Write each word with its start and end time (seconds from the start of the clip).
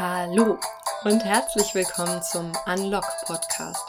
Hallo 0.00 0.60
und 1.02 1.24
herzlich 1.24 1.74
willkommen 1.74 2.22
zum 2.22 2.52
Unlock 2.66 3.04
Podcast. 3.26 3.84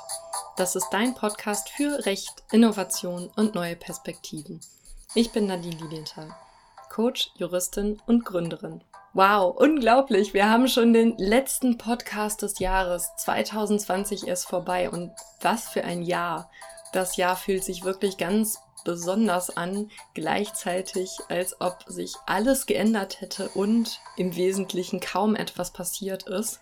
Das 0.57 0.75
ist 0.75 0.87
dein 0.89 1.13
Podcast 1.13 1.69
für 1.69 2.03
Recht, 2.07 2.33
Innovation 2.51 3.29
und 3.35 3.53
neue 3.53 3.75
Perspektiven. 3.75 4.59
Ich 5.13 5.31
bin 5.31 5.45
Nadine 5.45 5.75
Lilienthal, 5.75 6.33
Coach, 6.89 7.29
Juristin 7.35 8.01
und 8.07 8.25
Gründerin. 8.25 8.83
Wow, 9.13 9.55
unglaublich. 9.55 10.33
Wir 10.33 10.49
haben 10.49 10.67
schon 10.67 10.93
den 10.93 11.15
letzten 11.19 11.77
Podcast 11.77 12.41
des 12.41 12.57
Jahres. 12.57 13.11
2020 13.17 14.27
ist 14.27 14.45
vorbei 14.45 14.89
und 14.89 15.11
was 15.41 15.69
für 15.69 15.83
ein 15.83 16.01
Jahr. 16.01 16.49
Das 16.91 17.17
Jahr 17.17 17.35
fühlt 17.35 17.63
sich 17.63 17.83
wirklich 17.83 18.17
ganz 18.17 18.57
besonders 18.83 19.55
an, 19.55 19.89
gleichzeitig 20.13 21.17
als 21.29 21.59
ob 21.61 21.83
sich 21.87 22.15
alles 22.25 22.65
geändert 22.65 23.21
hätte 23.21 23.49
und 23.49 23.99
im 24.17 24.35
Wesentlichen 24.35 24.99
kaum 24.99 25.35
etwas 25.35 25.71
passiert 25.71 26.23
ist. 26.23 26.59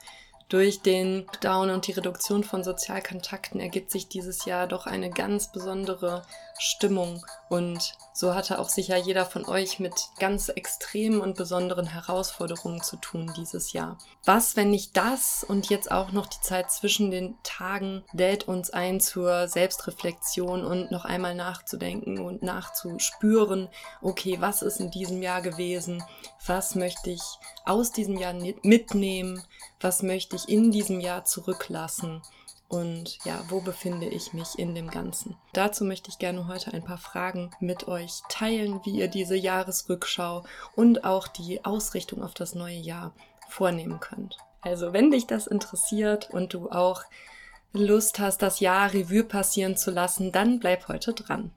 Durch 0.50 0.82
den 0.82 1.26
Down 1.42 1.70
und 1.70 1.88
die 1.88 1.92
Reduktion 1.92 2.44
von 2.44 2.64
Sozialkontakten 2.64 3.60
ergibt 3.60 3.92
sich 3.92 4.08
dieses 4.08 4.46
Jahr 4.46 4.66
doch 4.68 4.86
eine 4.86 5.10
ganz 5.10 5.52
besondere 5.52 6.24
Stimmung 6.60 7.26
und 7.50 7.96
so 8.14 8.34
hatte 8.34 8.58
auch 8.58 8.70
sicher 8.70 8.98
jeder 8.98 9.26
von 9.26 9.46
euch 9.46 9.80
mit 9.80 9.94
ganz 10.18 10.50
extremen 10.50 11.22
und 11.22 11.38
besonderen 11.38 11.86
Herausforderungen 11.86 12.82
zu 12.82 12.98
tun 12.98 13.32
dieses 13.38 13.74
Jahr. 13.74 14.00
Was, 14.26 14.56
wenn 14.56 14.72
nicht 14.72 14.98
das 14.98 15.46
und 15.48 15.70
jetzt 15.70 15.92
auch 15.92 16.12
noch 16.12 16.26
die 16.26 16.42
Zeit 16.42 16.72
zwischen 16.72 17.12
den 17.12 17.38
Tagen 17.44 18.04
lädt 18.14 18.48
uns 18.48 18.72
ein 18.72 19.00
zur 19.00 19.48
Selbstreflexion 19.48 20.66
und 20.66 20.90
noch 20.90 21.06
einmal 21.06 21.36
nachzudenken 21.36 22.20
und 22.20 22.42
nachzuspüren, 22.42 23.70
okay, 24.02 24.38
was 24.40 24.64
ist 24.64 24.80
in 24.80 24.90
diesem 24.90 25.22
Jahr 25.22 25.44
gewesen? 25.44 26.04
Was 26.46 26.74
möchte 26.74 27.12
ich 27.12 27.22
aus 27.66 27.92
diesem 27.92 28.18
Jahr 28.18 28.34
mitnehmen? 28.34 29.44
Was 29.80 30.02
möchte 30.02 30.36
ich 30.36 30.50
in 30.50 30.72
diesem 30.72 31.02
Jahr 31.02 31.26
zurücklassen? 31.26 32.24
Und 32.68 33.20
ja, 33.24 33.44
wo 33.50 33.62
befinde 33.62 34.08
ich 34.08 34.34
mich 34.34 34.58
in 34.58 34.76
dem 34.76 34.90
Ganzen. 34.90 35.38
Dazu 35.54 35.86
möchte 35.86 36.10
ich 36.10 36.20
gerne 36.20 36.48
heute 36.48 36.74
ein 36.74 36.84
paar 36.84 36.98
Fragen 36.98 37.52
mit 37.60 37.88
euch 37.88 38.22
teilen, 38.30 38.82
wie 38.84 38.98
ihr 38.98 39.08
diese 39.08 39.36
Jahresrückschau 39.36 40.44
und 40.76 41.04
auch 41.04 41.28
die 41.28 41.64
Ausrichtung 41.64 42.24
auf 42.24 42.34
das 42.34 42.56
neue 42.56 42.78
Jahr 42.78 43.14
vornehmen 43.50 44.00
könnt. 44.00 44.38
Also, 44.62 44.92
wenn 44.92 45.12
dich 45.12 45.28
das 45.28 45.48
interessiert 45.48 46.30
und 46.30 46.54
du 46.54 46.70
auch 46.70 47.04
Lust 47.74 48.20
hast, 48.20 48.42
das 48.42 48.60
Jahr 48.60 48.94
Revue 48.94 49.24
passieren 49.24 49.78
zu 49.78 49.92
lassen, 49.92 50.32
dann 50.32 50.60
bleib 50.60 50.88
heute 50.88 51.14
dran. 51.14 51.52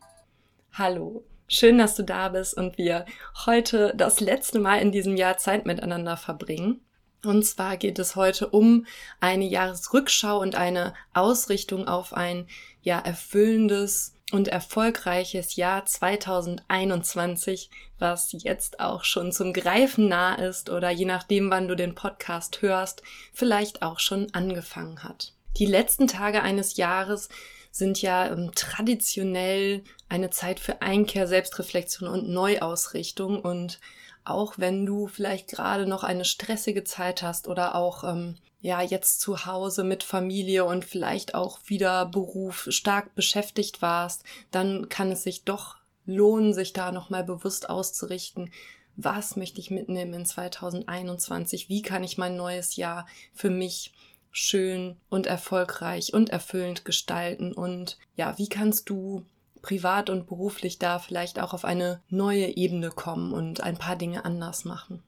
Hallo, 0.73 1.25
schön, 1.49 1.79
dass 1.79 1.97
du 1.97 2.05
da 2.05 2.29
bist 2.29 2.55
und 2.55 2.79
wir 2.79 3.07
heute 3.47 3.95
das 3.97 4.21
letzte 4.21 4.61
Mal 4.61 4.81
in 4.81 4.93
diesem 4.93 5.17
Jahr 5.17 5.39
Zeit 5.39 5.67
miteinander 5.67 6.17
verbringen. 6.17 6.81
Und 7.25 7.45
zwar 7.45 7.77
geht 7.77 7.99
es 7.99 8.17
heute 8.17 8.49
um 8.49 8.87
eine 9.21 9.45
Jahresrückschau 9.45 10.41
und 10.41 10.55
eine 10.55 10.95
Ausrichtung 11.13 11.87
auf 11.87 12.15
ein 12.15 12.47
ja 12.83 12.99
erfüllendes 12.99 14.15
und 14.33 14.49
erfolgreiches 14.49 15.57
Jahr 15.57 15.85
2021, 15.85 17.71
was 17.99 18.33
jetzt 18.33 18.81
auch 18.81 19.05
schon 19.05 19.33
zum 19.33 19.53
Greifen 19.53 20.09
nah 20.09 20.35
ist 20.35 20.71
oder 20.71 20.91
je 20.91 21.05
nachdem, 21.05 21.51
wann 21.51 21.69
du 21.69 21.75
den 21.75 21.95
Podcast 21.95 22.63
hörst, 22.63 23.03
vielleicht 23.33 23.83
auch 23.83 23.99
schon 23.99 24.33
angefangen 24.33 25.03
hat. 25.03 25.35
Die 25.57 25.67
letzten 25.67 26.07
Tage 26.07 26.43
eines 26.43 26.77
Jahres 26.77 27.29
sind 27.73 28.03
ja 28.03 28.27
ähm, 28.33 28.53
traditionell 28.55 29.85
eine 30.09 30.31
Zeit 30.31 30.61
für 30.61 30.83
Einkehr, 30.83 31.27
Selbstreflexion 31.27 32.09
und 32.09 32.29
Neuausrichtung 32.29 33.41
und 33.41 33.81
auch 34.25 34.55
wenn 34.59 34.87
du 34.87 35.07
vielleicht 35.07 35.49
gerade 35.49 35.87
noch 35.87 36.05
eine 36.05 36.25
stressige 36.25 36.85
Zeit 36.85 37.23
hast 37.23 37.49
oder 37.49 37.75
auch 37.75 38.05
ähm, 38.05 38.37
ja 38.61 38.83
jetzt 38.83 39.21
zu 39.21 39.47
Hause 39.47 39.85
mit 39.85 40.03
Familie 40.03 40.65
und 40.65 40.85
vielleicht 40.85 41.35
auch 41.35 41.61
wieder 41.67 42.07
Beruf 42.07 42.67
stark 42.71 43.15
beschäftigt 43.15 43.83
warst, 43.83 44.25
dann 44.51 44.89
kann 44.89 45.11
es 45.11 45.23
sich 45.23 45.45
doch 45.45 45.77
lohnen, 46.07 46.55
sich 46.55 46.73
da 46.73 46.93
nochmal 46.93 47.25
bewusst 47.25 47.71
auszurichten. 47.71 48.51
Was 48.97 49.37
möchte 49.37 49.61
ich 49.61 49.71
mitnehmen 49.71 50.13
in 50.13 50.27
2021? 50.27 51.69
Wie 51.69 51.83
kann 51.83 52.05
ich 52.05 52.19
mein 52.19 52.37
neues 52.37 52.77
Jahr 52.77 53.07
für 53.33 53.51
mich 53.51 53.93
schön 54.31 54.97
und 55.09 55.27
erfolgreich 55.27 56.13
und 56.13 56.31
erfüllend 56.31 56.85
gestalten? 56.85 57.53
Und 57.53 57.99
ja, 58.17 58.37
wie 58.39 58.49
kannst 58.49 58.91
du 58.91 59.25
privat 59.63 60.11
und 60.11 60.27
beruflich 60.27 60.79
da 60.79 60.99
vielleicht 60.99 61.41
auch 61.41 61.55
auf 61.55 61.65
eine 61.65 62.03
neue 62.09 62.57
Ebene 62.57 62.91
kommen 62.91 63.33
und 63.33 63.63
ein 63.63 63.77
paar 63.77 63.97
Dinge 63.97 64.25
anders 64.25 64.65
machen. 64.65 65.03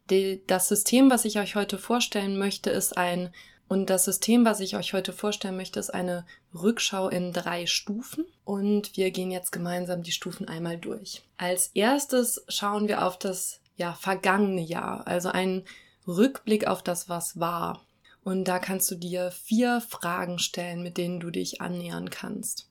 Das 0.47 0.69
System, 0.69 1.11
was 1.11 1.25
ich 1.25 1.39
euch 1.39 1.55
heute 1.55 1.79
vorstellen 1.79 2.39
möchte, 2.39 2.71
ist 2.71 2.97
ein 2.97 3.33
und 3.73 3.89
das 3.89 4.05
System, 4.05 4.45
was 4.45 4.61
ich 4.61 4.77
euch 4.77 4.93
heute 4.93 5.15
vorstellen 5.15 5.57
möchte, 5.57 5.81
ist 5.81 5.95
eine 5.95 6.27
Rückschau 6.53 7.09
in 7.09 7.33
drei 7.33 7.65
Stufen. 7.65 8.27
Und 8.45 8.99
wir 8.99 9.11
gehen 9.11 9.31
jetzt 9.31 9.51
gemeinsam 9.51 10.03
die 10.03 10.13
Stufen 10.13 10.47
einmal 10.47 10.77
durch. 10.77 11.23
Als 11.39 11.69
erstes 11.69 12.45
schauen 12.49 12.87
wir 12.87 13.07
auf 13.07 13.19
das 13.19 13.61
ja, 13.77 13.95
vergangene 13.95 14.61
Jahr, 14.61 15.07
also 15.07 15.31
einen 15.31 15.65
Rückblick 16.07 16.67
auf 16.67 16.83
das, 16.83 17.09
was 17.09 17.41
war. 17.41 17.81
Und 18.23 18.45
da 18.45 18.59
kannst 18.59 18.91
du 18.91 18.95
dir 18.95 19.31
vier 19.31 19.81
Fragen 19.81 20.39
stellen, 20.39 20.83
mit 20.83 20.99
denen 20.99 21.19
du 21.19 21.31
dich 21.31 21.63
annähern 21.63 22.11
kannst 22.11 22.69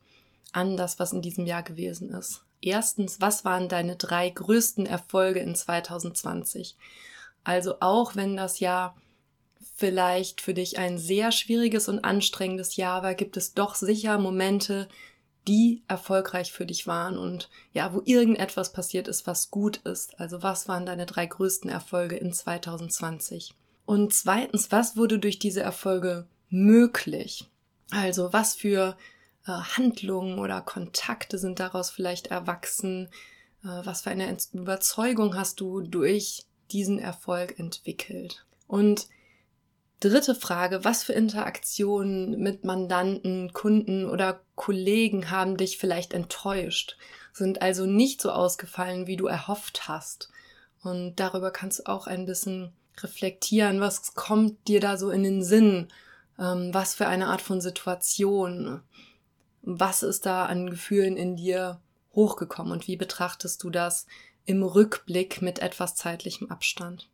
an 0.51 0.78
das, 0.78 1.00
was 1.00 1.13
in 1.13 1.22
diesem 1.22 1.45
Jahr 1.45 1.63
gewesen 1.63 2.09
ist. 2.09 2.44
Erstens, 2.62 3.19
was 3.19 3.44
waren 3.44 3.69
deine 3.69 3.95
drei 3.95 4.29
größten 4.29 4.85
Erfolge 4.85 5.39
in 5.39 5.56
2020? 5.56 6.78
Also 7.44 7.75
auch 7.79 8.16
wenn 8.16 8.38
das 8.38 8.59
Jahr 8.59 8.95
vielleicht 9.75 10.41
für 10.41 10.53
dich 10.53 10.78
ein 10.78 11.00
sehr 11.00 11.31
schwieriges 11.31 11.90
und 11.90 12.03
anstrengendes 12.03 12.75
Jahr 12.75 13.01
war, 13.01 13.16
gibt 13.16 13.35
es 13.35 13.53
doch 13.53 13.73
sicher 13.73 14.19
Momente, 14.19 14.88
die 15.47 15.81
erfolgreich 15.88 16.51
für 16.51 16.67
dich 16.67 16.85
waren 16.85 17.17
und 17.17 17.50
ja, 17.73 17.94
wo 17.94 18.01
irgendetwas 18.06 18.73
passiert 18.73 19.07
ist, 19.07 19.25
was 19.25 19.50
gut 19.50 19.78
ist. 19.78 20.19
Also 20.19 20.44
was 20.44 20.67
waren 20.67 20.85
deine 20.85 21.07
drei 21.07 21.25
größten 21.25 21.69
Erfolge 21.69 22.16
in 22.16 22.31
2020? 22.31 23.56
Und 23.85 24.13
zweitens, 24.13 24.72
was 24.72 24.95
wurde 24.97 25.17
durch 25.17 25.40
diese 25.40 25.61
Erfolge 25.61 26.28
möglich? 26.50 27.50
Also 27.90 28.31
was 28.31 28.53
für 28.53 28.95
äh, 29.46 29.52
Handlungen 29.52 30.40
oder 30.40 30.62
Kontakte 30.62 31.38
sind 31.38 31.59
daraus 31.59 31.90
vielleicht 31.90 32.28
erwachsen? 32.28 33.09
Äh, 33.63 33.85
was 33.85 34.02
für 34.02 34.09
eine 34.09 34.35
Überzeugung 34.53 35.35
hast 35.35 35.59
du 35.59 35.81
durch 35.81 36.46
diesen 36.72 37.00
Erfolg 37.00 37.59
entwickelt? 37.59 38.46
Und 38.68 39.07
dritte 40.00 40.35
Frage, 40.35 40.84
was 40.84 41.03
für 41.03 41.13
Interaktionen 41.13 42.40
mit 42.40 42.63
Mandanten, 42.63 43.53
Kunden 43.53 44.09
oder 44.09 44.41
Kollegen 44.56 45.29
haben 45.29 45.58
dich 45.58 45.78
vielleicht 45.78 46.13
enttäuscht, 46.13 46.97
sind 47.34 47.62
also 47.62 47.85
nicht 47.85 48.22
so 48.22 48.31
ausgefallen, 48.31 49.08
wie 49.08 49.18
du 49.18 49.28
erhofft 49.28 49.88
hast? 49.88 50.29
Und 50.84 51.16
darüber 51.18 51.52
kannst 51.52 51.79
du 51.79 51.84
auch 51.85 52.08
ein 52.08 52.25
bisschen 52.25 52.73
reflektieren, 53.00 53.79
was 53.79 54.13
kommt 54.16 54.68
dir 54.68 54.79
da 54.79 54.97
so 54.97 55.12
in 55.12 55.23
den 55.23 55.44
Sinn? 55.44 55.88
Ähm, 56.40 56.73
was 56.73 56.96
für 56.96 57.08
eine 57.08 57.28
Art 57.28 57.41
von 57.41 57.62
Situation? 57.62 58.81
Was 59.61 60.03
ist 60.03 60.25
da 60.25 60.45
an 60.45 60.69
Gefühlen 60.69 61.17
in 61.17 61.35
dir 61.35 61.81
hochgekommen 62.13 62.73
und 62.73 62.88
wie 62.88 62.97
betrachtest 62.97 63.63
du 63.63 63.69
das 63.69 64.05
im 64.45 64.63
Rückblick 64.63 65.41
mit 65.41 65.59
etwas 65.59 65.95
zeitlichem 65.95 66.49
Abstand? 66.49 67.09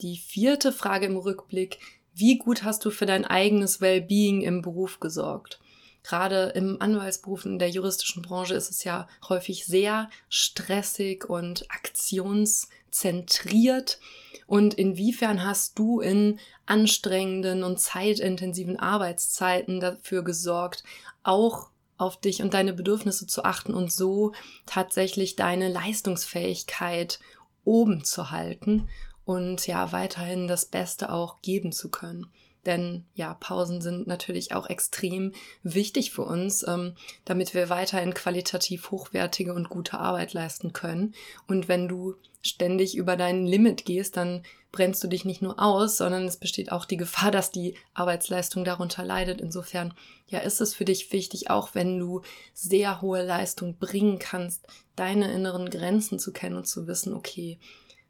Die 0.00 0.16
vierte 0.16 0.72
Frage 0.72 1.06
im 1.06 1.16
Rückblick, 1.16 1.78
wie 2.14 2.38
gut 2.38 2.62
hast 2.62 2.84
du 2.84 2.90
für 2.90 3.06
dein 3.06 3.24
eigenes 3.24 3.80
Wellbeing 3.80 4.42
im 4.42 4.62
Beruf 4.62 5.00
gesorgt? 5.00 5.60
Gerade 6.04 6.52
im 6.54 6.80
Anwaltsberuf 6.80 7.44
in 7.46 7.58
der 7.58 7.70
juristischen 7.70 8.22
Branche 8.22 8.54
ist 8.54 8.70
es 8.70 8.84
ja 8.84 9.08
häufig 9.28 9.64
sehr 9.64 10.08
stressig 10.28 11.28
und 11.28 11.68
aktionszentriert. 11.70 13.98
Und 14.46 14.74
inwiefern 14.74 15.44
hast 15.44 15.76
du 15.78 16.00
in 16.00 16.38
anstrengenden 16.66 17.64
und 17.64 17.80
zeitintensiven 17.80 18.78
Arbeitszeiten 18.78 19.80
dafür 19.80 20.22
gesorgt, 20.22 20.84
auch 21.22 21.70
auf 21.96 22.20
dich 22.20 22.42
und 22.42 22.52
deine 22.52 22.74
Bedürfnisse 22.74 23.26
zu 23.26 23.42
achten 23.44 23.72
und 23.72 23.90
so 23.90 24.32
tatsächlich 24.66 25.36
deine 25.36 25.72
Leistungsfähigkeit 25.72 27.18
oben 27.64 28.04
zu 28.04 28.30
halten 28.30 28.90
und 29.24 29.66
ja 29.66 29.90
weiterhin 29.92 30.48
das 30.48 30.66
Beste 30.66 31.10
auch 31.10 31.40
geben 31.40 31.72
zu 31.72 31.90
können. 31.90 32.26
Denn 32.66 33.04
ja, 33.14 33.34
Pausen 33.34 33.80
sind 33.80 34.06
natürlich 34.06 34.54
auch 34.54 34.68
extrem 34.68 35.32
wichtig 35.62 36.12
für 36.12 36.22
uns, 36.22 36.66
ähm, 36.66 36.94
damit 37.24 37.54
wir 37.54 37.68
weiterhin 37.68 38.14
qualitativ 38.14 38.90
hochwertige 38.90 39.54
und 39.54 39.68
gute 39.68 39.98
Arbeit 39.98 40.32
leisten 40.32 40.72
können. 40.72 41.14
Und 41.46 41.68
wenn 41.68 41.88
du 41.88 42.14
ständig 42.42 42.96
über 42.96 43.16
dein 43.16 43.46
Limit 43.46 43.84
gehst, 43.84 44.16
dann 44.16 44.42
brennst 44.70 45.02
du 45.02 45.08
dich 45.08 45.24
nicht 45.24 45.40
nur 45.40 45.62
aus, 45.62 45.96
sondern 45.96 46.24
es 46.24 46.36
besteht 46.36 46.72
auch 46.72 46.84
die 46.84 46.96
Gefahr, 46.96 47.30
dass 47.30 47.50
die 47.50 47.74
Arbeitsleistung 47.94 48.64
darunter 48.64 49.04
leidet. 49.04 49.40
Insofern, 49.40 49.94
ja, 50.26 50.40
ist 50.40 50.60
es 50.60 50.74
für 50.74 50.84
dich 50.84 51.12
wichtig, 51.12 51.48
auch 51.48 51.74
wenn 51.74 51.98
du 51.98 52.22
sehr 52.52 53.00
hohe 53.00 53.24
Leistung 53.24 53.78
bringen 53.78 54.18
kannst, 54.18 54.66
deine 54.96 55.32
inneren 55.32 55.70
Grenzen 55.70 56.18
zu 56.18 56.32
kennen 56.32 56.56
und 56.56 56.66
zu 56.66 56.86
wissen, 56.86 57.14
okay, 57.14 57.58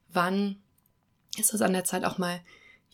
wann 0.09 0.57
ist 1.37 1.55
es 1.55 1.63
an 1.63 1.73
der 1.73 1.85
Zeit 1.85 2.05
auch 2.05 2.19
mal 2.19 2.41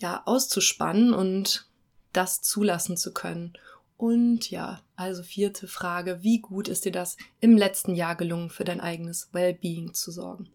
ja, 0.00 0.22
auszuspannen 0.26 1.14
und 1.14 1.66
das 2.12 2.42
zulassen 2.42 2.96
zu 2.96 3.12
können. 3.12 3.52
Und 3.96 4.50
ja, 4.50 4.80
also 4.96 5.22
vierte 5.22 5.68
Frage, 5.68 6.22
wie 6.22 6.40
gut 6.40 6.68
ist 6.68 6.86
dir 6.86 6.92
das 6.92 7.18
im 7.40 7.56
letzten 7.56 7.94
Jahr 7.94 8.16
gelungen, 8.16 8.48
für 8.48 8.64
dein 8.64 8.80
eigenes 8.80 9.28
Wellbeing 9.32 9.92
zu 9.92 10.10
sorgen? 10.10 10.48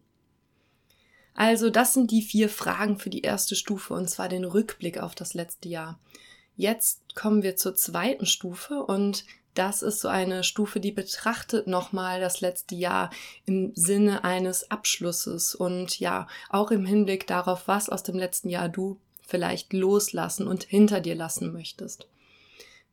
Also 1.34 1.70
das 1.70 1.94
sind 1.94 2.10
die 2.10 2.22
vier 2.22 2.48
Fragen 2.48 2.98
für 2.98 3.10
die 3.10 3.22
erste 3.22 3.54
Stufe 3.54 3.94
und 3.94 4.08
zwar 4.08 4.28
den 4.28 4.44
Rückblick 4.44 4.98
auf 4.98 5.14
das 5.14 5.34
letzte 5.34 5.68
Jahr. 5.68 6.00
Jetzt 6.56 7.14
kommen 7.14 7.42
wir 7.42 7.56
zur 7.56 7.74
zweiten 7.74 8.26
Stufe 8.26 8.82
und 8.82 9.24
das 9.54 9.82
ist 9.82 10.00
so 10.00 10.08
eine 10.08 10.42
Stufe, 10.44 10.80
die 10.80 10.92
betrachtet 10.92 11.66
nochmal 11.66 12.20
das 12.20 12.40
letzte 12.40 12.74
Jahr 12.74 13.10
im 13.44 13.72
Sinne 13.74 14.24
eines 14.24 14.70
Abschlusses 14.70 15.54
und 15.54 16.00
ja, 16.00 16.26
auch 16.50 16.70
im 16.70 16.84
Hinblick 16.84 17.26
darauf, 17.26 17.68
was 17.68 17.88
aus 17.88 18.02
dem 18.02 18.16
letzten 18.16 18.48
Jahr 18.48 18.68
du 18.68 18.98
vielleicht 19.26 19.72
loslassen 19.72 20.46
und 20.46 20.64
hinter 20.64 21.00
dir 21.00 21.14
lassen 21.14 21.52
möchtest. 21.52 22.08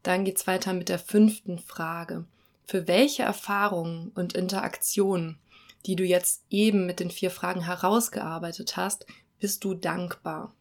Dann 0.02 0.26
geht's 0.26 0.48
weiter 0.48 0.74
mit 0.74 0.90
der 0.90 1.00
fünften 1.00 1.60
Frage. 1.60 2.26
Für 2.66 2.88
welche 2.88 3.24
Erfahrungen 3.24 4.12
und 4.16 4.34
Interaktionen, 4.34 5.38
die 5.86 5.96
du 5.96 6.04
jetzt 6.04 6.44
eben 6.50 6.86
mit 6.86 7.00
den 7.00 7.12
vier 7.12 7.32
Fragen 7.32 7.62
herausgearbeitet 7.62 8.76
hast, 8.76 9.06
bist 9.40 9.64
du 9.64 9.74
dankbar? 9.74 10.54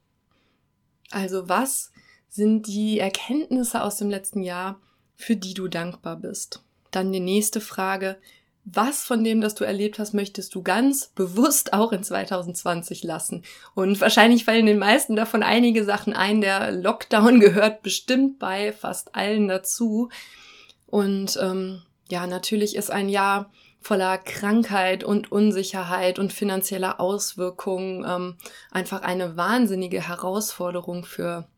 Also 1.11 1.49
was 1.49 1.93
sind 2.29 2.67
die 2.67 2.99
Erkenntnisse 2.99 3.83
aus 3.83 3.97
dem 3.97 4.11
letzten 4.11 4.43
Jahr, 4.43 4.81
für 5.15 5.37
die 5.37 5.55
du 5.55 5.69
dankbar 5.69 6.17
bist? 6.17 6.63
Dann 6.91 7.13
die 7.13 7.21
nächste 7.21 7.61
Frage. 7.61 8.19
Was 8.65 9.03
von 9.03 9.25
dem, 9.25 9.41
das 9.41 9.57
du 9.57 9.65
erlebt 9.65 9.99
hast, 9.99 10.15
möchtest 10.15 10.55
du 10.55 10.63
ganz 10.63 11.09
bewusst 11.09 11.73
auch 11.73 11.91
in 11.91 12.05
2020 12.05 13.03
lassen? 13.03 13.43
Und 13.75 14.01
wahrscheinlich 14.01 14.45
fallen 14.45 14.67
den 14.67 14.79
meisten 14.79 15.17
davon 15.17 15.43
einige 15.43 15.85
Sachen 15.85 16.13
ein. 16.13 16.41
Der 16.41 16.71
Lockdown 16.71 17.41
gehört 17.41 17.83
bestimmt 17.83 18.39
bei 18.39 18.73
fast 18.73 19.17
allen 19.17 19.49
dazu. 19.49 20.11
Und 20.87 21.39
ähm, 21.43 21.83
ja, 22.09 22.27
natürlich 22.27 22.77
ist 22.77 22.91
ein 22.91 23.09
Jahr 23.09 23.51
voller 23.81 24.17
Krankheit 24.19 25.03
und 25.03 25.33
Unsicherheit 25.33 26.21
und 26.21 26.33
finanzieller 26.33 27.01
Auswirkungen 27.01 28.05
ähm, 28.09 28.37
einfach 28.71 29.03
eine 29.03 29.37
wahnsinnige 29.37 30.07
Herausforderung 30.07 31.05
für 31.05 31.49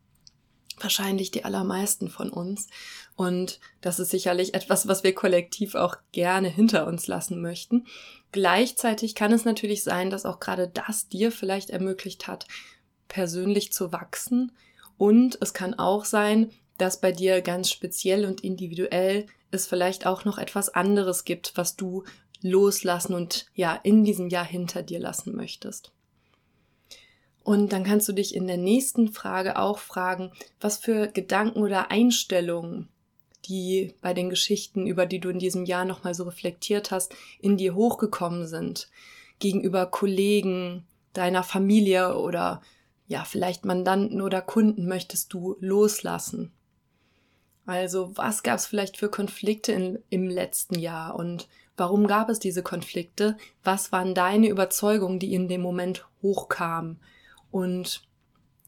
wahrscheinlich 0.79 1.31
die 1.31 1.45
allermeisten 1.45 2.09
von 2.09 2.31
uns. 2.31 2.69
Und 3.17 3.61
das 3.81 3.99
ist 3.99 4.11
sicherlich 4.11 4.55
etwas, 4.55 4.89
was 4.89 5.05
wir 5.05 5.15
kollektiv 5.15 5.75
auch 5.75 5.97
gerne 6.13 6.49
hinter 6.49 6.87
uns 6.87 7.07
lassen 7.07 7.41
möchten. 7.41 7.87
Gleichzeitig 8.33 9.15
kann 9.15 9.33
es 9.33 9.45
natürlich 9.45 9.85
sein, 9.85 10.11
dass 10.11 10.27
auch 10.27 10.41
gerade 10.41 10.69
das 10.69 11.09
dir 11.09 11.31
vielleicht 11.31 11.71
ermöglicht 11.71 12.27
hat, 12.27 12.47
persönlich 13.09 13.73
zu 13.73 13.93
wachsen. 13.93 14.53
Und 14.99 15.39
es 15.41 15.55
kann 15.55 15.75
auch 15.75 16.05
sein, 16.05 16.51
dass 16.79 17.01
bei 17.01 17.13
dir 17.13 17.41
ganz 17.41 17.71
speziell 17.71 18.25
und 18.25 18.43
individuell 18.43 19.27
es 19.51 19.67
vielleicht 19.67 20.07
auch 20.07 20.25
noch 20.25 20.39
etwas 20.39 20.69
anderes 20.69 21.25
gibt, 21.25 21.57
was 21.57 21.77
du 21.77 22.05
loslassen 22.43 23.15
und 23.15 23.47
ja 23.55 23.75
in 23.75 24.05
diesem 24.05 24.29
Jahr 24.29 24.45
hinter 24.45 24.83
dir 24.83 24.99
lassen 24.99 25.35
möchtest. 25.37 25.94
Und 27.45 27.75
dann 27.75 27.85
kannst 27.85 28.09
du 28.09 28.13
dich 28.13 28.35
in 28.35 28.47
der 28.47 28.57
nächsten 28.57 29.13
Frage 29.13 29.59
auch 29.59 29.79
fragen, 29.79 30.33
was 30.61 30.79
für 30.79 31.09
Gedanken 31.09 31.61
oder 31.61 31.91
Einstellungen, 31.91 32.89
die 33.45 33.95
bei 34.01 34.15
den 34.15 34.31
Geschichten, 34.31 34.87
über 34.87 35.05
die 35.05 35.21
du 35.21 35.29
in 35.29 35.39
diesem 35.39 35.67
Jahr 35.67 35.85
nochmal 35.85 36.15
so 36.15 36.25
reflektiert 36.25 36.91
hast, 36.91 37.15
in 37.41 37.59
dir 37.59 37.75
hochgekommen 37.75 38.47
sind. 38.47 38.89
Gegenüber 39.41 39.85
Kollegen, 39.85 40.87
deiner 41.13 41.43
Familie 41.43 42.17
oder 42.17 42.63
ja, 43.09 43.25
vielleicht 43.25 43.67
Mandanten 43.67 44.23
oder 44.23 44.41
Kunden 44.41 44.89
möchtest 44.89 45.35
du 45.35 45.57
loslassen. 45.61 46.51
Also, 47.67 48.17
was 48.17 48.43
gab 48.43 48.57
es 48.57 48.67
vielleicht 48.67 48.97
für 48.97 49.11
Konflikte 49.11 49.73
in, 49.73 49.99
im 50.09 50.31
letzten 50.31 50.79
Jahr 50.79 51.15
und 51.15 51.47
warum 51.77 52.07
gab 52.07 52.31
es 52.31 52.39
diese 52.39 52.63
Konflikte? 52.63 53.37
Was 53.63 53.93
waren 53.93 54.15
deine 54.15 54.49
Überzeugungen, 54.49 55.19
die 55.19 55.35
in 55.35 55.49
dem 55.49 55.61
Moment 55.61 56.07
hochkamen? 56.23 57.01
Und 57.55 58.03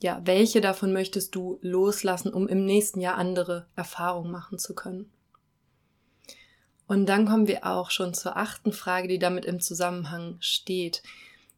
ja, 0.01 0.21
welche 0.23 0.61
davon 0.61 0.93
möchtest 0.93 1.35
du 1.35 1.59
loslassen, 1.61 2.33
um 2.33 2.47
im 2.47 2.65
nächsten 2.65 3.01
Jahr 3.01 3.17
andere 3.17 3.67
Erfahrungen 3.75 4.31
machen 4.31 4.61
zu 4.61 4.77
können? 4.77 5.11
Und 6.87 7.07
dann 7.07 7.27
kommen 7.27 7.49
wir 7.49 7.67
auch 7.67 7.91
schon 7.91 8.15
zur 8.15 8.37
achten 8.37 8.73
Frage, 8.73 9.09
die 9.09 9.19
damit 9.19 9.45
im 9.45 9.59
Zusammenhang 9.59 10.37
steht. 10.39 11.03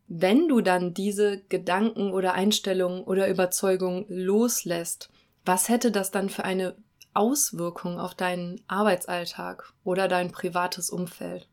Wenn 0.06 0.48
du 0.48 0.62
dann 0.62 0.94
diese 0.94 1.42
Gedanken 1.50 2.12
oder 2.12 2.32
Einstellungen 2.32 3.02
oder 3.02 3.28
Überzeugungen 3.28 4.06
loslässt, 4.08 5.10
was 5.44 5.68
hätte 5.68 5.92
das 5.92 6.10
dann 6.10 6.30
für 6.30 6.46
eine 6.46 6.76
Auswirkung 7.12 8.00
auf 8.00 8.14
deinen 8.14 8.62
Arbeitsalltag 8.68 9.74
oder 9.84 10.08
dein 10.08 10.32
privates 10.32 10.88
Umfeld? 10.88 11.46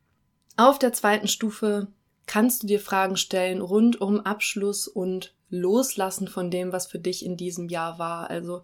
Auf 0.56 0.80
der 0.80 0.94
zweiten 0.94 1.28
Stufe 1.28 1.88
kannst 2.25 2.63
du 2.63 2.68
dir 2.68 2.80
Fragen 2.80 3.18
stellen 3.18 3.62
rund 3.62 4.01
um 4.01 4.19
Abschluss 4.19 4.88
und 4.88 5.33
Loslassen 5.50 6.27
von 6.27 6.50
dem, 6.51 6.72
was 6.72 6.88
für 6.88 7.00
dich 7.00 7.25
in 7.25 7.38
diesem 7.38 7.69
Jahr 7.69 8.00
war. 8.00 8.30
Also 8.30 8.62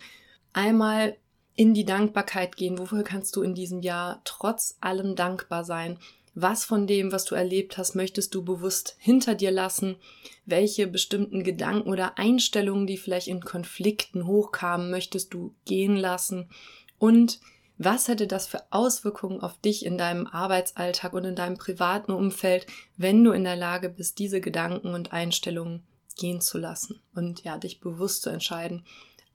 einmal 0.54 1.16
in 1.56 1.74
die 1.74 1.86
Dankbarkeit 1.86 2.56
gehen. 2.56 2.80
Wofür 2.80 3.04
kannst 3.04 3.36
du 3.36 3.42
in 3.42 3.54
diesem 3.54 3.82
Jahr 3.82 4.22
trotz 4.24 4.78
allem 4.82 5.16
dankbar 5.16 5.64
sein? 5.64 6.00
Was 6.34 6.64
von 6.64 6.88
dem, 6.88 7.12
was 7.12 7.26
du 7.26 7.36
erlebt 7.36 7.78
hast, 7.78 7.94
möchtest 7.94 8.34
du 8.34 8.44
bewusst 8.44 8.96
hinter 9.00 9.36
dir 9.36 9.52
lassen? 9.52 9.98
Welche 10.46 10.88
bestimmten 10.88 11.44
Gedanken 11.44 11.90
oder 11.90 12.18
Einstellungen, 12.18 12.88
die 12.88 12.98
vielleicht 12.98 13.28
in 13.28 13.42
Konflikten 13.42 14.26
hochkamen, 14.26 14.90
möchtest 14.90 15.34
du 15.34 15.54
gehen 15.66 15.98
lassen? 15.98 16.50
Und 16.98 17.42
was 17.84 18.08
hätte 18.08 18.28
das 18.28 18.48
für 18.48 18.64
Auswirkungen 18.70 19.42
auf 19.42 19.58
dich 19.58 19.86
in 19.86 19.98
deinem 19.98 20.28
Arbeitsalltag 20.28 21.14
und 21.14 21.26
in 21.26 21.36
deinem 21.36 21.58
privaten 21.58 22.12
Umfeld, 22.12 22.68
wenn 22.98 23.24
du 23.24 23.32
in 23.32 23.44
der 23.44 23.56
Lage 23.56 23.90
bist, 23.90 24.20
diese 24.20 24.42
Gedanken 24.42 24.94
und 24.94 25.14
Einstellungen 25.14 25.84
gehen 26.18 26.42
zu 26.42 26.58
lassen 26.58 27.02
und 27.16 27.44
ja, 27.44 27.58
dich 27.58 27.80
bewusst 27.80 28.22
zu 28.22 28.30
entscheiden, 28.30 28.86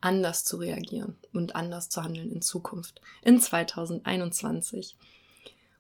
anders 0.01 0.45
zu 0.45 0.59
reagieren 0.59 1.17
und 1.33 1.57
anders 1.57 1.89
zu 1.89 2.03
handeln 2.03 2.31
in 2.31 2.43
Zukunft, 2.43 3.01
in 3.23 3.41
2021. 3.41 4.97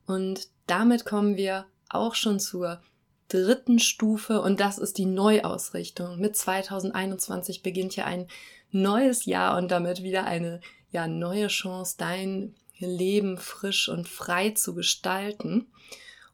Und 0.06 0.48
damit 0.66 1.04
kommen 1.04 1.36
wir 1.36 1.66
auch 1.88 2.14
schon 2.14 2.40
zur 2.40 2.80
dritten 3.28 3.78
Stufe 3.78 4.40
und 4.40 4.60
das 4.60 4.78
ist 4.78 4.98
die 4.98 5.06
Neuausrichtung. 5.06 6.18
Mit 6.18 6.36
2021 6.36 7.62
beginnt 7.62 7.94
ja 7.96 8.04
ein 8.04 8.26
neues 8.70 9.24
Jahr 9.24 9.56
und 9.56 9.70
damit 9.70 10.02
wieder 10.02 10.24
eine 10.24 10.60
ja 10.90 11.06
neue 11.06 11.48
Chance, 11.48 11.96
dein 11.98 12.54
Leben 12.78 13.38
frisch 13.38 13.88
und 13.88 14.08
frei 14.08 14.50
zu 14.50 14.74
gestalten. 14.74 15.66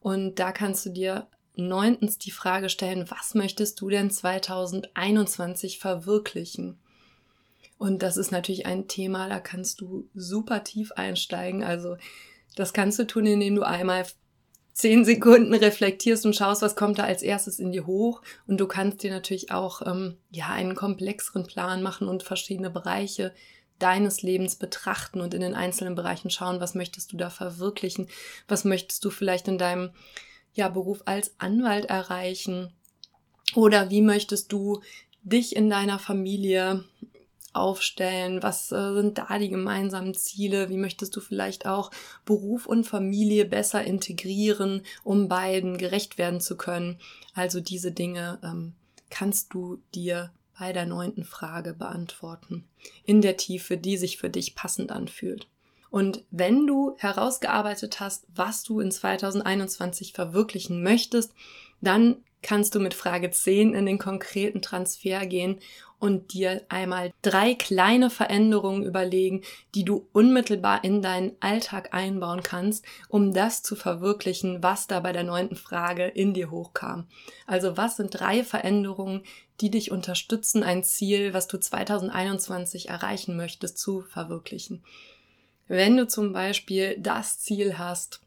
Und 0.01 0.37
da 0.37 0.53
kannst 0.53 0.85
du 0.87 0.91
dir 0.91 1.29
neuntens 1.55 2.19
die 2.19 2.31
Frage 2.31 2.69
stellen, 2.69 3.11
was 3.11 3.35
möchtest 3.35 3.81
du 3.81 3.89
denn 3.89 4.11
2021 4.11 5.79
verwirklichen? 5.79 6.79
Und 7.79 8.03
das 8.03 8.17
ist 8.17 8.31
natürlich 8.31 8.67
ein 8.67 8.89
Thema, 8.89 9.29
da 9.29 9.41
kannst 9.41 9.81
du 9.81 10.09
super 10.15 10.65
tief 10.65 10.93
einsteigen. 10.93 11.65
Also 11.65 11.97
das 12.55 12.73
kannst 12.73 12.99
du 12.99 13.07
tun, 13.07 13.27
indem 13.27 13.57
du 13.57 13.63
einmal 13.63 14.07
zehn 14.73 15.05
Sekunden 15.05 15.53
reflektierst 15.53 16.25
und 16.25 16.35
schaust, 16.35 16.63
was 16.63 16.77
kommt 16.77 16.99
da 16.99 17.05
als 17.05 17.23
erstes 17.23 17.59
in 17.59 17.73
dir 17.73 17.87
hoch. 17.87 18.23
Und 18.47 18.59
du 18.59 18.67
kannst 18.67 19.03
dir 19.03 19.11
natürlich 19.11 19.51
auch 19.51 19.83
ähm, 19.87 20.17
ja 20.31 20.49
einen 20.49 20.75
komplexeren 20.75 21.45
Plan 21.45 21.83
machen 21.83 22.09
und 22.09 22.23
verschiedene 22.23 22.71
Bereiche 22.71 23.35
deines 23.83 24.23
Lebens 24.23 24.57
betrachten 24.57 25.21
und 25.21 25.35
in 25.35 25.41
den 25.41 25.55
einzelnen 25.55 25.95
Bereichen 25.95 26.31
schauen, 26.31 26.61
was 26.61 26.75
möchtest 26.75 27.13
du 27.13 27.17
da 27.17 27.31
verwirklichen, 27.31 28.09
was 28.49 28.65
möchtest 28.65 29.05
du 29.05 29.11
vielleicht 29.11 29.49
in 29.49 29.59
deinem 29.59 29.91
ja, 30.55 30.69
Beruf 30.69 31.03
als 31.07 31.35
Anwalt 31.39 31.87
erreichen 31.87 32.73
oder 33.55 33.91
wie 33.91 34.03
möchtest 34.03 34.53
du 34.53 34.83
dich 35.23 35.57
in 35.57 35.71
deiner 35.71 35.99
Familie 35.99 36.85
aufstellen? 37.53 38.43
Was 38.43 38.73
äh, 38.73 38.95
sind 38.95 39.19
da 39.19 39.39
die 39.39 39.49
gemeinsamen 39.49 40.15
Ziele? 40.15 40.69
Wie 40.69 40.77
möchtest 40.77 41.15
du 41.17 41.21
vielleicht 41.21 41.67
auch 41.67 41.91
Beruf 42.25 42.67
und 42.67 42.85
Familie 42.85 43.45
besser 43.45 43.85
integrieren, 43.85 44.83
um 45.05 45.29
beiden 45.29 45.79
gerecht 45.79 46.19
werden 46.19 46.41
zu 46.41 46.57
können? 46.57 46.99
Also 47.35 47.61
diese 47.61 47.93
Dinge 47.93 48.39
ähm, 48.43 48.75
kannst 49.11 49.53
du 49.55 49.81
dir 49.95 50.31
bei 50.59 50.73
der 50.73 50.87
neunten 50.87 51.25
Frage 51.25 51.75
beantworten. 51.75 52.65
In 53.05 53.21
der 53.21 53.37
Tiefe, 53.37 53.77
die 53.77 53.97
sich 53.97 54.19
für 54.19 54.31
dich 54.31 54.55
passend 54.55 54.93
anfühlt. 54.93 55.49
Und 55.91 56.25
wenn 56.31 56.67
du 56.67 56.97
herausgearbeitet 56.99 58.01
hast, 58.01 58.27
was 58.35 58.63
du 58.63 58.81
in 58.81 58.91
2021 58.91 60.13
verwirklichen 60.13 60.83
möchtest, 60.83 61.35
dann 61.81 62.17
kannst 62.43 62.75
du 62.75 62.81
mit 62.81 62.95
Frage 62.95 63.31
10 63.31 63.75
in 63.75 63.87
den 63.87 63.99
konkreten 63.99 64.63
Transfer 64.63 65.27
gehen 65.27 65.59
und 66.03 66.33
dir 66.33 66.63
einmal 66.69 67.13
drei 67.23 67.55
kleine 67.55 68.11
Veränderungen 68.11 68.83
überlegen, 68.83 69.43
die 69.77 69.85
du 69.85 70.09
unmittelbar 70.13 70.83
in 70.83 71.01
deinen 71.01 71.37
Alltag 71.39 71.95
einbauen 71.95 72.43
kannst, 72.43 72.85
um 73.09 73.33
das 73.33 73.63
zu 73.63 73.77
verwirklichen, 73.77 74.65
was 74.65 74.89
da 74.89 74.99
bei 74.99 75.13
der 75.13 75.23
neunten 75.23 75.55
Frage 75.55 76.07
in 76.07 76.35
dir 76.35 76.51
hochkam. 76.51 77.07
Also 77.47 77.77
was 77.77 77.99
sind 77.99 78.19
drei 78.19 78.43
Veränderungen, 78.43 79.23
die 79.61 79.71
dich 79.71 79.93
unterstützen, 79.93 80.65
ein 80.65 80.83
Ziel, 80.83 81.35
was 81.35 81.47
du 81.47 81.57
2021 81.57 82.89
erreichen 82.89 83.37
möchtest, 83.37 83.79
zu 83.79 84.01
verwirklichen? 84.01 84.83
Wenn 85.69 85.97
du 85.97 86.09
zum 86.09 86.33
Beispiel 86.33 86.97
das 86.99 87.39
Ziel 87.39 87.79
hast, 87.79 88.21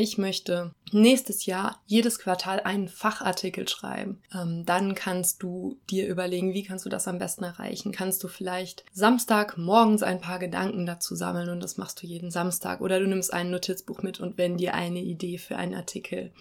ich 0.00 0.18
möchte 0.18 0.72
nächstes 0.92 1.46
Jahr 1.46 1.80
jedes 1.86 2.18
Quartal 2.18 2.60
einen 2.60 2.88
Fachartikel 2.88 3.68
schreiben. 3.68 4.22
Ähm, 4.34 4.64
dann 4.64 4.94
kannst 4.94 5.42
du 5.42 5.78
dir 5.90 6.08
überlegen, 6.08 6.54
wie 6.54 6.62
kannst 6.62 6.84
du 6.84 6.88
das 6.88 7.06
am 7.06 7.18
besten 7.18 7.44
erreichen. 7.44 7.92
Kannst 7.92 8.24
du 8.24 8.28
vielleicht 8.28 8.84
Samstag 8.92 9.58
morgens 9.58 10.02
ein 10.02 10.20
paar 10.20 10.38
Gedanken 10.38 10.86
dazu 10.86 11.14
sammeln 11.14 11.50
und 11.50 11.62
das 11.62 11.76
machst 11.76 12.02
du 12.02 12.06
jeden 12.06 12.30
Samstag. 12.30 12.80
Oder 12.80 12.98
du 12.98 13.06
nimmst 13.06 13.32
ein 13.32 13.50
Notizbuch 13.50 14.02
mit 14.02 14.20
und 14.20 14.38
wenn 14.38 14.56
dir 14.56 14.74
eine 14.74 15.00
Idee 15.00 15.38
für 15.38 15.56
einen 15.56 15.74
Artikel 15.74 16.32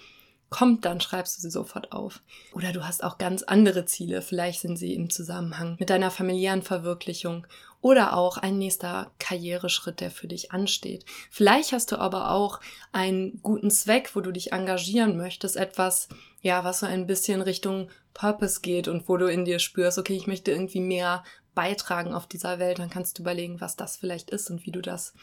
kommt, 0.49 0.85
dann 0.85 1.01
schreibst 1.01 1.37
du 1.37 1.41
sie 1.41 1.51
sofort 1.51 1.91
auf. 1.91 2.21
Oder 2.53 2.71
du 2.71 2.85
hast 2.85 3.03
auch 3.03 3.17
ganz 3.17 3.43
andere 3.43 3.85
Ziele. 3.85 4.21
Vielleicht 4.21 4.61
sind 4.61 4.77
sie 4.77 4.93
im 4.93 5.09
Zusammenhang 5.09 5.77
mit 5.79 5.89
deiner 5.89 6.11
familiären 6.11 6.63
Verwirklichung 6.63 7.45
oder 7.81 8.17
auch 8.17 8.37
ein 8.37 8.57
nächster 8.57 9.11
Karriereschritt, 9.19 10.01
der 10.01 10.11
für 10.11 10.27
dich 10.27 10.51
ansteht. 10.51 11.05
Vielleicht 11.29 11.71
hast 11.71 11.91
du 11.91 11.97
aber 11.97 12.31
auch 12.31 12.59
einen 12.91 13.41
guten 13.41 13.71
Zweck, 13.71 14.15
wo 14.15 14.21
du 14.21 14.31
dich 14.31 14.51
engagieren 14.51 15.17
möchtest, 15.17 15.55
etwas, 15.55 16.09
ja, 16.41 16.63
was 16.63 16.79
so 16.79 16.85
ein 16.85 17.07
bisschen 17.07 17.41
Richtung 17.41 17.89
Purpose 18.13 18.59
geht 18.61 18.87
und 18.87 19.07
wo 19.07 19.17
du 19.17 19.27
in 19.27 19.45
dir 19.45 19.59
spürst, 19.59 19.97
okay, 19.97 20.15
ich 20.15 20.27
möchte 20.27 20.51
irgendwie 20.51 20.81
mehr 20.81 21.23
beitragen 21.55 22.13
auf 22.13 22.27
dieser 22.27 22.59
Welt, 22.59 22.79
dann 22.79 22.89
kannst 22.89 23.17
du 23.17 23.21
überlegen, 23.21 23.61
was 23.61 23.75
das 23.75 23.97
vielleicht 23.97 24.29
ist 24.29 24.49
und 24.49 24.65
wie 24.65 24.71
du 24.71 24.81
das 24.81 25.13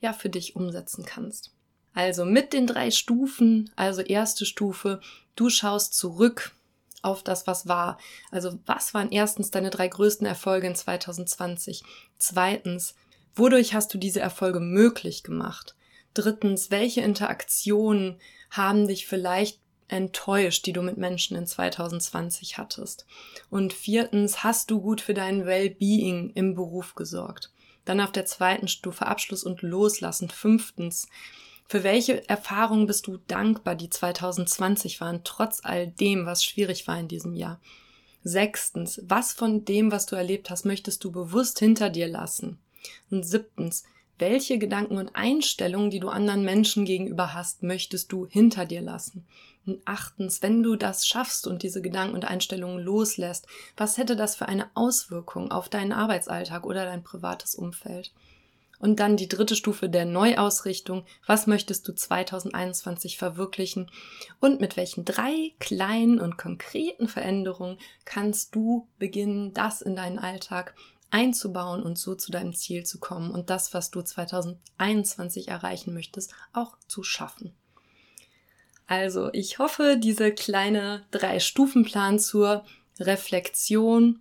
ja 0.00 0.12
für 0.12 0.28
dich 0.28 0.56
umsetzen 0.56 1.04
kannst. 1.04 1.55
Also 1.96 2.26
mit 2.26 2.52
den 2.52 2.66
drei 2.66 2.90
Stufen, 2.90 3.70
also 3.74 4.02
erste 4.02 4.44
Stufe, 4.44 5.00
du 5.34 5.48
schaust 5.48 5.94
zurück 5.94 6.54
auf 7.00 7.22
das, 7.22 7.46
was 7.46 7.68
war. 7.68 7.96
Also 8.30 8.58
was 8.66 8.92
waren 8.92 9.10
erstens 9.10 9.50
deine 9.50 9.70
drei 9.70 9.88
größten 9.88 10.26
Erfolge 10.26 10.66
in 10.66 10.74
2020? 10.74 11.82
Zweitens, 12.18 12.96
wodurch 13.34 13.72
hast 13.72 13.94
du 13.94 13.98
diese 13.98 14.20
Erfolge 14.20 14.60
möglich 14.60 15.22
gemacht? 15.22 15.74
Drittens, 16.12 16.70
welche 16.70 17.00
Interaktionen 17.00 18.20
haben 18.50 18.86
dich 18.86 19.06
vielleicht 19.06 19.58
enttäuscht, 19.88 20.66
die 20.66 20.74
du 20.74 20.82
mit 20.82 20.98
Menschen 20.98 21.34
in 21.34 21.46
2020 21.46 22.58
hattest? 22.58 23.06
Und 23.48 23.72
viertens, 23.72 24.44
hast 24.44 24.70
du 24.70 24.82
gut 24.82 25.00
für 25.00 25.14
dein 25.14 25.46
Well-Being 25.46 26.32
im 26.34 26.54
Beruf 26.54 26.94
gesorgt? 26.94 27.50
Dann 27.86 28.02
auf 28.02 28.12
der 28.12 28.26
zweiten 28.26 28.68
Stufe 28.68 29.06
Abschluss 29.06 29.44
und 29.44 29.62
Loslassen. 29.62 30.28
Fünftens, 30.28 31.08
für 31.68 31.82
welche 31.82 32.28
Erfahrungen 32.28 32.86
bist 32.86 33.06
du 33.06 33.18
dankbar, 33.26 33.74
die 33.74 33.90
2020 33.90 35.00
waren, 35.00 35.22
trotz 35.24 35.60
all 35.62 35.88
dem, 35.88 36.26
was 36.26 36.44
schwierig 36.44 36.86
war 36.86 36.98
in 36.98 37.08
diesem 37.08 37.34
Jahr? 37.34 37.60
Sechstens, 38.22 39.00
was 39.04 39.32
von 39.32 39.64
dem, 39.64 39.90
was 39.92 40.06
du 40.06 40.16
erlebt 40.16 40.50
hast, 40.50 40.64
möchtest 40.64 41.02
du 41.04 41.12
bewusst 41.12 41.58
hinter 41.58 41.90
dir 41.90 42.08
lassen? 42.08 42.58
Und 43.10 43.24
siebtens, 43.24 43.84
welche 44.18 44.58
Gedanken 44.58 44.96
und 44.96 45.14
Einstellungen, 45.14 45.90
die 45.90 46.00
du 46.00 46.08
anderen 46.08 46.44
Menschen 46.44 46.84
gegenüber 46.84 47.34
hast, 47.34 47.62
möchtest 47.62 48.10
du 48.12 48.26
hinter 48.26 48.64
dir 48.64 48.80
lassen? 48.80 49.26
Und 49.66 49.82
achtens, 49.84 50.42
wenn 50.42 50.62
du 50.62 50.76
das 50.76 51.06
schaffst 51.06 51.46
und 51.46 51.62
diese 51.62 51.82
Gedanken 51.82 52.14
und 52.14 52.24
Einstellungen 52.24 52.82
loslässt, 52.82 53.46
was 53.76 53.98
hätte 53.98 54.16
das 54.16 54.36
für 54.36 54.46
eine 54.46 54.70
Auswirkung 54.74 55.50
auf 55.50 55.68
deinen 55.68 55.92
Arbeitsalltag 55.92 56.64
oder 56.64 56.84
dein 56.84 57.02
privates 57.02 57.54
Umfeld? 57.54 58.12
Und 58.78 59.00
dann 59.00 59.16
die 59.16 59.28
dritte 59.28 59.56
Stufe 59.56 59.88
der 59.88 60.04
Neuausrichtung. 60.04 61.04
Was 61.26 61.46
möchtest 61.46 61.88
du 61.88 61.94
2021 61.94 63.16
verwirklichen? 63.16 63.90
Und 64.40 64.60
mit 64.60 64.76
welchen 64.76 65.04
drei 65.04 65.52
kleinen 65.58 66.20
und 66.20 66.36
konkreten 66.36 67.08
Veränderungen 67.08 67.78
kannst 68.04 68.54
du 68.54 68.88
beginnen, 68.98 69.54
das 69.54 69.80
in 69.80 69.96
deinen 69.96 70.18
Alltag 70.18 70.74
einzubauen 71.10 71.82
und 71.82 71.98
so 71.98 72.14
zu 72.14 72.32
deinem 72.32 72.54
Ziel 72.54 72.84
zu 72.84 72.98
kommen 72.98 73.30
und 73.30 73.48
das, 73.48 73.72
was 73.72 73.90
du 73.90 74.02
2021 74.02 75.48
erreichen 75.48 75.94
möchtest, 75.94 76.34
auch 76.52 76.76
zu 76.88 77.02
schaffen. 77.02 77.54
Also, 78.86 79.30
ich 79.32 79.58
hoffe, 79.58 79.96
diese 79.98 80.32
kleine 80.32 81.04
Drei-Stufen-Plan 81.10 82.18
zur 82.18 82.64
Reflexion 83.00 84.20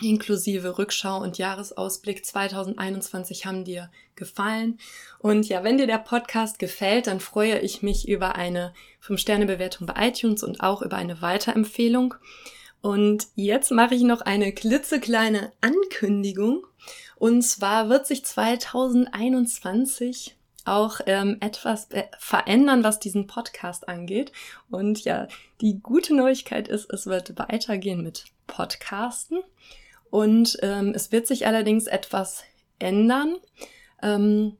inklusive 0.00 0.78
Rückschau 0.78 1.20
und 1.20 1.38
Jahresausblick 1.38 2.24
2021 2.24 3.46
haben 3.46 3.64
dir 3.64 3.90
gefallen. 4.14 4.78
Und 5.18 5.48
ja, 5.48 5.64
wenn 5.64 5.78
dir 5.78 5.86
der 5.86 5.98
Podcast 5.98 6.58
gefällt, 6.58 7.06
dann 7.06 7.20
freue 7.20 7.58
ich 7.58 7.82
mich 7.82 8.08
über 8.08 8.36
eine 8.36 8.72
5-Sterne-Bewertung 9.02 9.86
bei 9.86 10.08
iTunes 10.08 10.42
und 10.42 10.60
auch 10.60 10.82
über 10.82 10.96
eine 10.96 11.22
Weiterempfehlung. 11.22 12.14
Und 12.80 13.28
jetzt 13.34 13.70
mache 13.70 13.94
ich 13.94 14.02
noch 14.02 14.20
eine 14.20 14.52
klitzekleine 14.52 15.52
Ankündigung. 15.60 16.66
Und 17.16 17.42
zwar 17.42 17.88
wird 17.88 18.06
sich 18.06 18.24
2021 18.24 20.36
auch 20.64 21.00
ähm, 21.06 21.38
etwas 21.40 21.88
verändern, 22.18 22.84
was 22.84 23.00
diesen 23.00 23.26
Podcast 23.26 23.88
angeht. 23.88 24.32
Und 24.70 25.02
ja, 25.04 25.26
die 25.60 25.80
gute 25.80 26.14
Neuigkeit 26.14 26.68
ist, 26.68 26.92
es 26.92 27.06
wird 27.06 27.38
weitergehen 27.38 28.02
mit 28.02 28.26
Podcasten. 28.46 29.40
Und 30.10 30.58
ähm, 30.62 30.92
es 30.94 31.12
wird 31.12 31.26
sich 31.26 31.46
allerdings 31.46 31.86
etwas 31.86 32.44
ändern. 32.78 33.36
Ähm, 34.02 34.56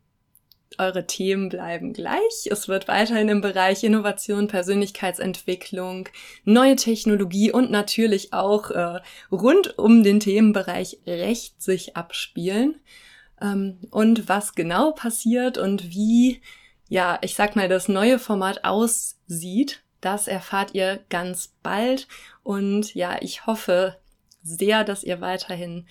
eure 0.78 1.06
Themen 1.06 1.48
bleiben 1.48 1.92
gleich. 1.92 2.48
Es 2.50 2.68
wird 2.68 2.88
weiterhin 2.88 3.28
im 3.28 3.40
Bereich 3.40 3.82
Innovation, 3.82 4.48
Persönlichkeitsentwicklung, 4.48 6.08
neue 6.44 6.76
Technologie 6.76 7.50
und 7.50 7.70
natürlich 7.70 8.32
auch 8.32 8.70
äh, 8.70 9.00
rund 9.32 9.78
um 9.78 10.02
den 10.02 10.20
Themenbereich 10.20 10.98
Recht 11.06 11.60
sich 11.62 11.96
abspielen. 11.96 12.80
Ähm, 13.40 13.78
und 13.90 14.28
was 14.28 14.54
genau 14.54 14.92
passiert 14.92 15.58
und 15.58 15.90
wie, 15.90 16.40
ja, 16.88 17.18
ich 17.22 17.34
sag 17.34 17.56
mal, 17.56 17.68
das 17.68 17.88
neue 17.88 18.18
Format 18.18 18.64
aussieht, 18.64 19.82
das 20.00 20.28
erfahrt 20.28 20.74
ihr 20.74 21.00
ganz 21.08 21.54
bald. 21.62 22.06
Und 22.42 22.94
ja, 22.94 23.16
ich 23.20 23.46
hoffe, 23.46 23.96
sehr, 24.42 24.84
dass 24.84 25.04
ihr 25.04 25.20
weiterhin 25.20 25.86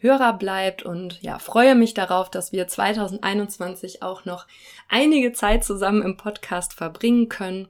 Hörer 0.00 0.32
bleibt 0.34 0.84
und 0.84 1.20
ja, 1.22 1.38
freue 1.40 1.74
mich 1.74 1.92
darauf, 1.92 2.30
dass 2.30 2.52
wir 2.52 2.68
2021 2.68 4.02
auch 4.02 4.24
noch 4.24 4.46
einige 4.88 5.32
Zeit 5.32 5.64
zusammen 5.64 6.02
im 6.02 6.16
Podcast 6.16 6.72
verbringen 6.72 7.28
können 7.28 7.66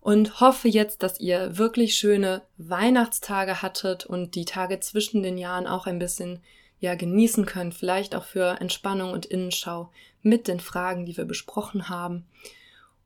und 0.00 0.40
hoffe 0.40 0.66
jetzt, 0.66 1.04
dass 1.04 1.20
ihr 1.20 1.56
wirklich 1.58 1.94
schöne 1.94 2.42
Weihnachtstage 2.58 3.62
hattet 3.62 4.04
und 4.04 4.34
die 4.34 4.44
Tage 4.44 4.80
zwischen 4.80 5.22
den 5.22 5.38
Jahren 5.38 5.68
auch 5.68 5.86
ein 5.86 6.00
bisschen 6.00 6.40
ja 6.80 6.96
genießen 6.96 7.46
könnt, 7.46 7.74
vielleicht 7.74 8.16
auch 8.16 8.24
für 8.24 8.60
Entspannung 8.60 9.12
und 9.12 9.24
Innenschau 9.24 9.92
mit 10.20 10.48
den 10.48 10.58
Fragen, 10.58 11.06
die 11.06 11.16
wir 11.16 11.24
besprochen 11.24 11.88
haben. 11.88 12.26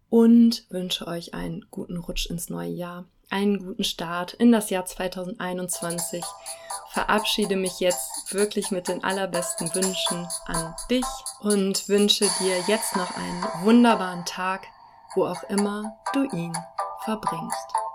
Und 0.08 0.64
wünsche 0.70 1.06
euch 1.06 1.34
einen 1.34 1.66
guten 1.70 1.98
Rutsch 1.98 2.30
ins 2.30 2.48
neue 2.48 2.70
Jahr 2.70 3.04
einen 3.30 3.59
guten 3.59 3.85
Start 3.85 4.35
in 4.35 4.52
das 4.52 4.71
Jahr 4.71 4.85
2021. 4.85 6.25
Verabschiede 6.90 7.56
mich 7.56 7.80
jetzt 7.80 8.33
wirklich 8.33 8.71
mit 8.71 8.88
den 8.88 9.04
allerbesten 9.04 9.75
Wünschen 9.75 10.26
an 10.47 10.75
dich 10.90 11.06
und 11.40 11.88
wünsche 11.88 12.28
dir 12.40 12.59
jetzt 12.66 12.97
noch 12.97 13.14
einen 13.16 13.45
wunderbaren 13.64 14.25
Tag, 14.25 14.66
wo 15.14 15.26
auch 15.26 15.42
immer 15.45 15.99
du 16.12 16.25
ihn 16.25 16.56
verbringst. 17.04 17.85